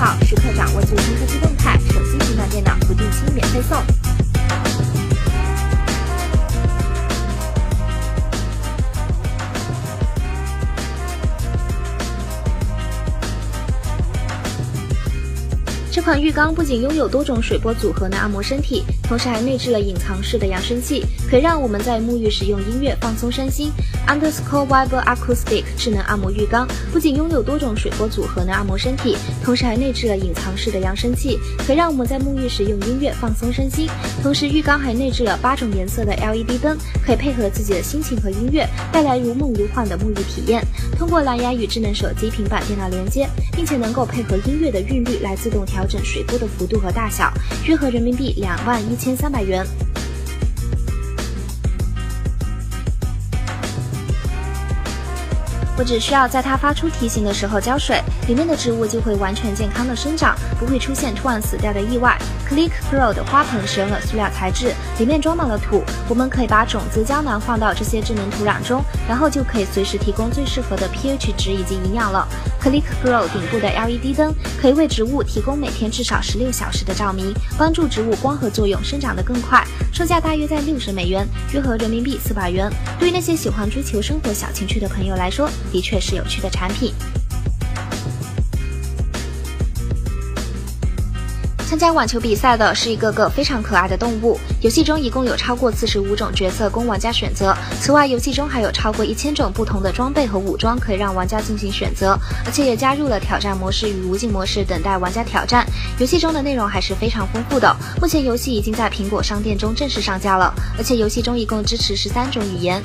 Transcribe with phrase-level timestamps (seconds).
[0.00, 3.99] 号，时刻掌握最新科技动态，手机、平板电脑不定期免费送。
[15.92, 23.72] 这款浴缸不仅拥有多种水波组合的按摩身体，同时还内置了隐藏式的扬声器，可以让我们在沐浴时用音乐放松身心。
[24.06, 31.36] Underscore Viber Acoustic 智能按摩浴缸不仅拥有多种水波组合的按摩身体，同时还内置了隐藏式的扬声器，
[31.66, 33.88] 可以让我们在沐浴时用音乐放松身心。
[34.22, 40.64] 同时，浴缸还内置了八种颜色的 LED 灯，可以配合自己的心情和音乐，带来如梦如幻的沐浴体验。
[40.96, 45.79] 通过蓝牙与智能手机、平板电脑连接，并且能够配合音乐的韵律来自动调。
[45.80, 47.32] 调整水波的幅度和大小，
[47.64, 49.66] 约合人民币两万一千三百元。
[55.78, 57.98] 我只需要在它发出提醒的时候浇水，
[58.28, 62.18] 里面的植物就会完全健康的生长，不会出现突然死掉的意外。
[62.46, 72.28] Click Grow 的花盆使用了塑料材质，里面装满了土，我们可以把种子胶囊放到这些智能土壤中，然后就可以随时提供最适合的 pH 值以及营养了。
[72.60, 79.66] Click Grow 顶部的 LED 灯可以为植物提供每天至少十六小时的照明，帮助植物光合作用生长得更快。
[79.92, 82.70] 售价大约在六十美元，约合人民币四百元。
[82.98, 86.92] 对于那些喜欢追求生活小情趣的朋友来说，的确是有趣的产品。
[91.70, 94.36] 参加网球比赛的是一个个非常可爱的动物。
[94.60, 105.64] 游戏中一共有超过四十五种角色供玩家选择，此外，游戏中还有超过一千种不同的装备和武装可以让玩家进行选择，而且也加入了挑战模式与无尽模式，等待玩家挑战。
[106.00, 107.72] 游戏中的内容还是非常丰富的。
[108.00, 112.82] 目前游戏已经在苹果商店中正式上架了，而且游戏中一共支持十三种语言。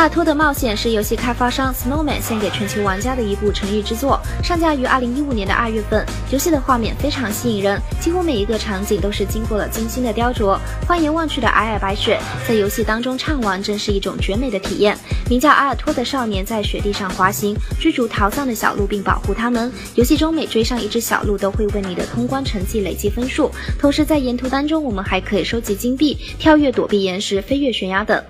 [0.00, 6.06] 阿尔托的冒险是游戏开发商 Snowman 献给全球玩家的一部诚意之作，上架于二零一五年的二月份。
[6.32, 10.58] 游戏的画面非常吸引人，几乎每一个场景都是经过了精心的雕琢。
[10.86, 14.96] 放眼望去的皑皑白雪，在游戏当中畅玩真是一种绝美的体验。
[15.28, 19.70] 名叫阿尔托的少年在雪地上滑行，追逐逃散的小鹿，并保护它们。
[19.96, 23.50] 游戏中每追上一只小鹿，都会为你的通关成绩累积分数。
[23.78, 28.24] 同时在沿途当中，我们还可以收集金币、跳跃、躲避岩石、飞跃悬崖等。